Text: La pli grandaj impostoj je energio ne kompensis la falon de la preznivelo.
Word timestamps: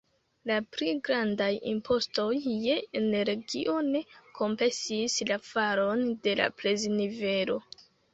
La 0.49 0.53
pli 0.75 0.93
grandaj 1.07 1.49
impostoj 1.71 2.23
je 2.67 2.77
energio 2.99 3.75
ne 3.89 4.01
kompensis 4.39 5.19
la 5.33 5.37
falon 5.51 6.03
de 6.25 6.35
la 6.41 6.49
preznivelo. 6.63 7.59